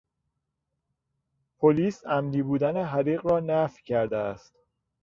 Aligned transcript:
پلیس 1.59 2.05
عمدی 2.05 2.41
بودن 2.41 2.77
حریق 2.83 3.25
را 3.25 3.39
نفی 3.39 3.83
کرده 3.83 4.17
است. 4.17 4.55